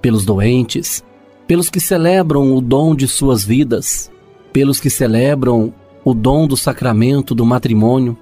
[0.00, 1.04] pelos doentes,
[1.46, 4.10] pelos que celebram o dom de suas vidas,
[4.52, 5.72] pelos que celebram
[6.04, 8.16] o dom do sacramento do matrimônio,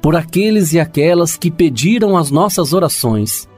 [0.00, 3.48] por aqueles e aquelas que pediram as nossas orações,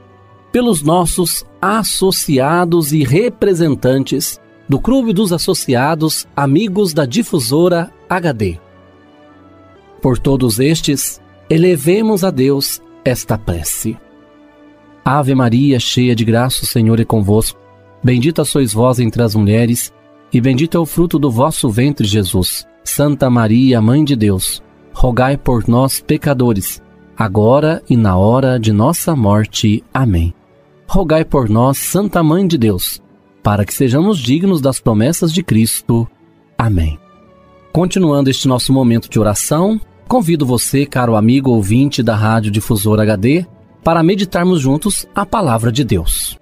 [0.51, 8.57] pelos nossos associados e representantes do Clube dos Associados Amigos da Difusora HD.
[10.01, 13.97] Por todos estes, elevemos a Deus esta prece.
[15.09, 17.57] Ave Maria, cheia de graça, o Senhor é convosco.
[18.03, 19.93] Bendita sois vós entre as mulheres,
[20.33, 22.67] e bendito é o fruto do vosso ventre, Jesus.
[22.83, 24.61] Santa Maria, Mãe de Deus,
[24.93, 26.81] rogai por nós, pecadores,
[27.17, 29.81] agora e na hora de nossa morte.
[29.93, 30.33] Amém.
[30.85, 33.01] Rogai por nós, Santa Mãe de Deus,
[33.41, 36.05] para que sejamos dignos das promessas de Cristo.
[36.57, 36.99] Amém.
[37.71, 43.45] Continuando este nosso momento de oração, Convido você, caro amigo ouvinte da Rádio Difusor HD,
[43.87, 46.37] para meditarmos juntos a palavra de Deus.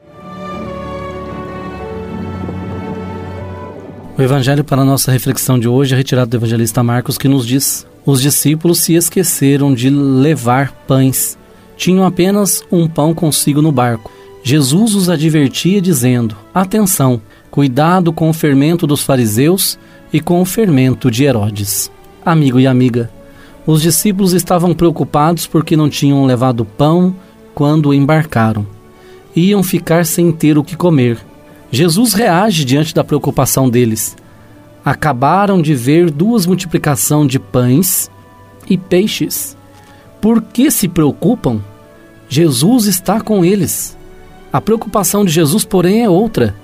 [4.18, 7.46] O evangelho para a nossa reflexão de hoje é retirado do evangelista Marcos, que nos
[7.46, 11.38] diz: Os discípulos se esqueceram de levar pães.
[11.78, 14.12] Tinham apenas um pão consigo no barco.
[14.42, 19.78] Jesus os advertia, dizendo: Atenção, cuidado com o fermento dos fariseus
[20.12, 21.92] e com o fermento de Herodes.
[22.26, 23.12] Amigo e amiga,
[23.68, 27.16] os discípulos estavam preocupados porque não tinham levado pão
[27.56, 28.68] quando embarcaram.
[29.34, 31.18] Iam ficar sem ter o que comer.
[31.72, 34.16] Jesus reage diante da preocupação deles.
[34.84, 38.12] Acabaram de ver duas multiplicação de pães
[38.70, 39.58] e peixes.
[40.22, 41.62] Por que se preocupam?
[42.28, 43.98] Jesus está com eles.
[44.52, 46.56] A preocupação de Jesus, porém, é outra.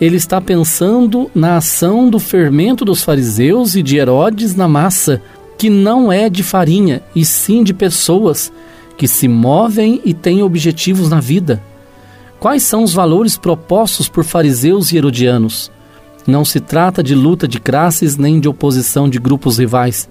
[0.00, 5.22] Ele está pensando na ação do fermento dos fariseus e de Herodes na massa,
[5.56, 8.52] que não é de farinha, e sim de pessoas
[9.02, 11.60] que se movem e têm objetivos na vida.
[12.38, 15.72] Quais são os valores propostos por fariseus e herodianos?
[16.24, 20.08] Não se trata de luta de classes nem de oposição de grupos rivais.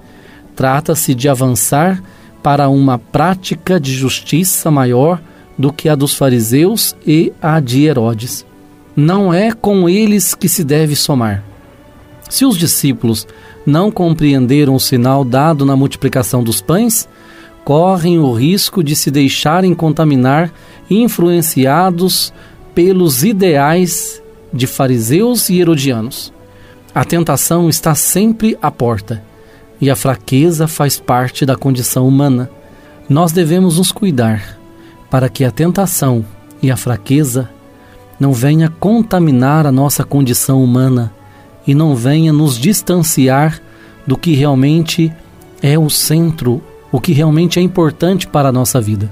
[0.57, 2.03] Trata-se de avançar
[2.43, 5.21] para uma prática de justiça maior
[5.57, 8.45] do que a dos fariseus e a de Herodes.
[8.93, 11.45] Não é com eles que se deve somar.
[12.29, 13.25] Se os discípulos
[13.65, 17.07] não compreenderam o sinal dado na multiplicação dos pães,
[17.63, 20.51] correm o risco de se deixarem contaminar
[20.89, 22.33] influenciados
[22.73, 24.21] pelos ideais
[24.53, 26.33] de fariseus e herodianos.
[26.93, 29.23] A tentação está sempre à porta
[29.79, 32.49] e a fraqueza faz parte da condição humana.
[33.09, 34.57] Nós devemos nos cuidar
[35.09, 36.25] para que a tentação
[36.61, 37.49] e a fraqueza
[38.19, 41.11] não venha contaminar a nossa condição humana
[41.65, 43.59] e não venha nos distanciar
[44.05, 45.11] do que realmente
[45.61, 49.11] é o centro, o que realmente é importante para a nossa vida.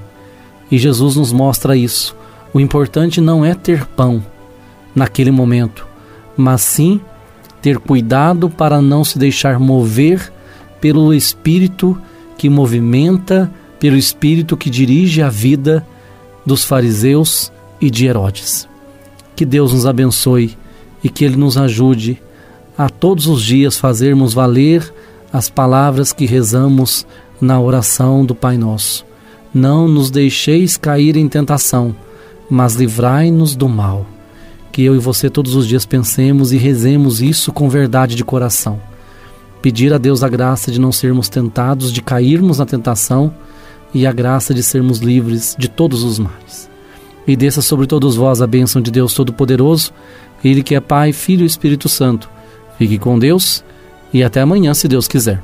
[0.69, 2.15] E Jesus nos mostra isso.
[2.53, 4.23] O importante não é ter pão
[4.93, 5.87] naquele momento,
[6.35, 6.99] mas sim
[7.61, 10.31] ter cuidado para não se deixar mover
[10.81, 11.99] pelo espírito
[12.37, 15.85] que movimenta, pelo espírito que dirige a vida
[16.45, 18.67] dos fariseus e de Herodes.
[19.35, 20.57] Que Deus nos abençoe
[21.03, 22.21] e que Ele nos ajude
[22.77, 24.93] a todos os dias fazermos valer
[25.31, 27.05] as palavras que rezamos
[27.41, 29.05] na oração do Pai Nosso.
[29.53, 31.95] Não nos deixeis cair em tentação,
[32.49, 34.05] mas livrai-nos do mal.
[34.71, 38.79] Que eu e você todos os dias pensemos e rezemos isso com verdade de coração.
[39.61, 43.33] Pedir a Deus a graça de não sermos tentados, de cairmos na tentação
[43.93, 46.69] e a graça de sermos livres de todos os males.
[47.27, 49.91] E desça sobre todos vós a bênção de Deus Todo-Poderoso,
[50.43, 52.29] Ele que é Pai, Filho e Espírito Santo
[52.79, 53.61] Fique com Deus
[54.13, 55.43] e até amanhã, se Deus quiser.